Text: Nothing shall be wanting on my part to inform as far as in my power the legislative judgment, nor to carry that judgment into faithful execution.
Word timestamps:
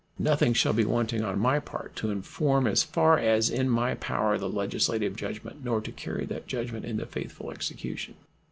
Nothing 0.17 0.53
shall 0.55 0.73
be 0.73 0.83
wanting 0.83 1.21
on 1.23 1.37
my 1.37 1.59
part 1.59 1.95
to 1.97 2.09
inform 2.09 2.65
as 2.65 2.81
far 2.81 3.19
as 3.19 3.51
in 3.51 3.69
my 3.69 3.93
power 3.93 4.35
the 4.35 4.49
legislative 4.49 5.15
judgment, 5.15 5.63
nor 5.63 5.79
to 5.79 5.91
carry 5.91 6.25
that 6.25 6.47
judgment 6.47 6.85
into 6.85 7.05
faithful 7.05 7.51
execution. 7.51 8.15